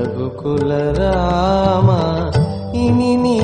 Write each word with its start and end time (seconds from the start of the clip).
ரகுகுலராமா 0.00 1.96
இனி 2.72 3.16
நீ 3.16 3.38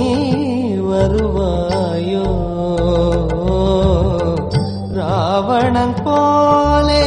வருவாயோ? 0.90 2.28
ராவணன் 4.92 5.94
போலே 6.04 7.06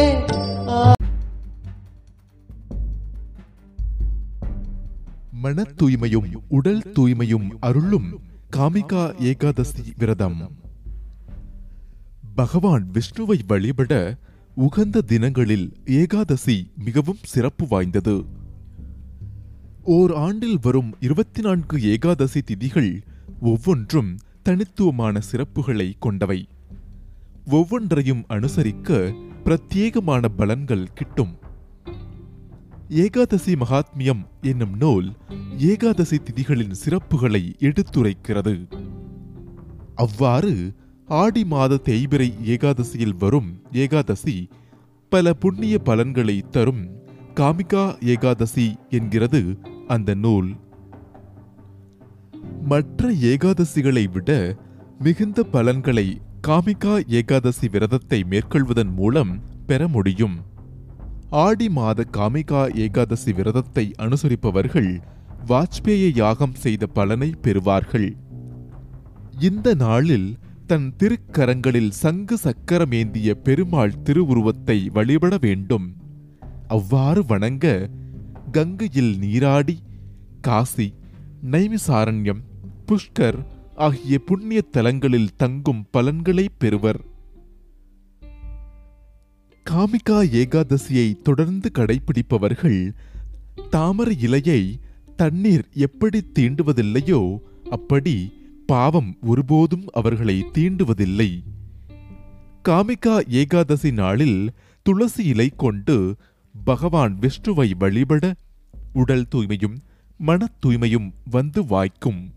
மன 5.32 5.66
தூய்மையும் 5.82 6.32
உடல் 6.48 6.82
தூய்மையும் 7.00 7.48
அருளும் 7.60 8.10
காமிகா 8.56 9.04
ஏகாதசி 9.20 9.86
விரதம். 9.98 10.40
பகவான் 12.36 12.86
விஷ்ணுவை 12.94 13.40
வழிபட 13.48 13.94
உகந்த 14.56 15.02
தினங்களில் 15.02 15.68
ஏகாதசி 15.86 16.72
மிகவும் 16.86 17.24
சிறப்பு 17.24 17.66
வாய்ந்தது. 17.70 18.38
ஓர் 19.92 20.14
ஆண்டில் 20.14 20.58
வரும் 20.62 20.96
இருபத்தி 21.00 21.42
நான்கு 21.42 21.82
ஏகாதசி 21.82 22.42
திதிகள் 22.42 23.02
ஒவ்வொன்றும் 23.42 24.18
தனித்துவமான 24.44 25.20
சிறப்புகளை 25.32 25.92
கொண்டவை. 26.00 26.48
ஒவ்வொன்றையும் 27.46 28.26
அனுசரிக்க 28.30 29.14
பிரத்யேகமான 29.44 30.26
பலன்கள் 30.38 30.86
கிட்டும். 30.94 31.38
ஏகாதசி 32.90 33.54
மகாத்மியம் 33.54 34.24
என்னும் 34.42 34.78
நூல் 34.78 35.12
ஏகாதசி 35.58 36.18
திதிகளின் 36.18 36.74
சிறப்புகளை 36.86 37.44
எடுத்துரைக்கிறது. 37.60 38.72
அவ்வாறு 39.96 40.74
ஆடி 41.06 41.46
மாத 41.46 41.80
தேய்பிரை 41.84 42.32
ஏகாதசியில் 42.46 43.18
வரும் 43.18 43.62
ஏகாதசி 43.72 44.50
பல 45.10 45.34
புண்ணிய 45.34 45.80
பலன்களை 45.80 46.44
தரும் 46.52 46.98
காமிகா 47.36 48.04
ஏகாதசி 48.04 48.76
என்கிறது 48.90 49.60
அந்த 49.90 50.14
நூல் 50.24 50.50
மற்ற 52.64 53.12
ஏகாதசிகளை 53.32 54.04
விட 54.12 54.32
மிகுந்த 55.00 55.44
பலன்களை 55.54 56.08
காமிகா 56.48 56.96
ஏகாதசி 57.20 57.68
விரதத்தை 57.68 58.20
மேற்கொள்வதன் 58.24 58.92
மூலம் 58.94 59.32
பெற 59.66 59.82
முடியும். 59.88 60.36
ஆடி 61.46 61.68
மாத 61.70 62.06
காமிகா 62.18 62.62
ஏகாதசி 62.86 63.32
விரதத்தை 63.34 63.86
அனுசரிப்பவர்கள் 63.98 64.92
வாஜ்பேய 65.48 66.06
யாகம் 66.16 66.56
செய்த 66.64 66.84
பலனை 66.98 67.30
பெறுவார்கள். 67.42 68.10
இந்த 69.40 69.74
நாளில் 69.74 70.30
தன் 70.68 70.88
திருக்கரங்களில் 70.98 71.92
சங்கு 72.04 72.36
சக்கரமேந்திய 72.44 73.30
பெருமாள் 73.46 74.00
திருவுருவத்தை 74.04 74.78
வழிபட 74.98 75.36
வேண்டும். 75.42 75.88
அவ்வாறு 76.68 77.22
வணங்க 77.26 77.66
கங்கையில் 78.52 79.18
நீராடி 79.18 79.80
காசி 80.42 80.94
நைமிசாரண்யம் 81.52 82.42
புஷ்கர் 82.88 83.46
ஆகிய 83.76 84.20
புண்ணிய 84.20 84.62
தலங்களில் 84.62 85.36
தங்கும் 85.38 85.86
பலன்களை 85.92 86.50
பெறுவர். 86.58 87.02
காமிகா 89.70 90.24
ஏகாதசியை 90.32 91.22
தொடர்ந்து 91.22 91.72
கடைபிடிப்பவர்கள் 91.74 92.92
தாமரை 93.70 94.18
இலையை 94.22 94.80
தண்ணீர் 95.16 95.68
எப்படி 95.74 96.22
தீண்டுவதில்லையோ 96.40 97.38
அப்படி 97.70 98.34
பாவம் 98.66 99.18
ஒருபோதும் 99.22 99.86
அவர்களை 99.92 100.46
தீண்டுவதில்லை. 100.54 101.44
காமிகா 102.70 103.28
ஏகாதசி 103.28 103.92
நாளில் 103.92 104.52
துளசி 104.84 105.26
இலை 105.26 105.50
கொண்டு 105.58 106.16
பகவான் 106.64 107.18
விஷ்ணுவை 107.20 107.72
வழிபட 107.78 108.36
உடல் 108.94 109.28
தூய்மையும் 109.32 109.78
மனத் 110.18 110.66
தூய்மையும் 110.66 111.14
வந்து 111.30 111.66
வாய்க்கும். 111.66 112.34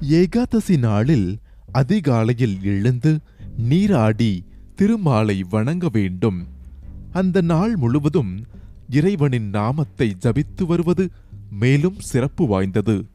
ஏகாதசி 0.00 0.78
நாளில் 0.78 1.38
அதிகாலையில் 1.72 2.58
எழுந்து 2.62 3.18
நீராடி 3.56 4.44
திருமாலை 4.74 5.42
வணங்க 5.42 5.88
வேண்டும். 5.92 6.46
அந்த 7.12 7.40
நாள் 7.40 7.76
முழுவதும் 7.76 8.44
இறைவனின் 8.90 9.48
நாமத்தை 9.48 10.16
ஜபித்து 10.22 10.66
வருவது 10.66 11.10
மேலும் 11.50 12.00
சிறப்பு 12.00 12.46
வாய்ந்தது. 12.46 13.06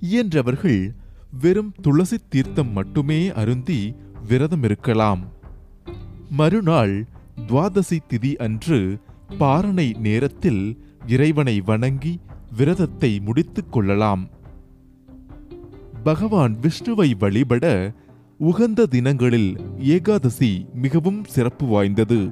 இயன்றவர்கள் 0.00 0.94
வெறும் 1.40 1.74
துளசி 1.82 2.16
தீர்த்தம் 2.28 2.72
மட்டுமே 2.72 3.32
அருந்தி 3.32 3.94
விரதம் 4.28 4.62
இருக்கலாம் 4.62 5.28
மறுநாள் 6.30 7.06
துவாதசி 7.46 7.98
திதி 8.08 8.34
அன்று 8.34 8.98
பாரணை 9.38 9.92
நேரத்தில் 9.92 10.84
இறைவனை 11.06 11.60
வணங்கி 11.60 12.20
விரதத்தை 12.56 13.20
முடித்துக் 13.20 13.72
கொள்ளலாம். 13.72 14.28
பகவான் 16.02 16.56
விஷ்ணுவை 16.60 17.18
வழிபட 17.18 17.92
உகந்த 18.38 18.86
தினங்களில் 18.86 19.56
ஏகாதசி 19.78 20.66
மிகவும் 20.74 21.24
சிறப்பு 21.24 21.66
வாய்ந்தது. 21.66 22.30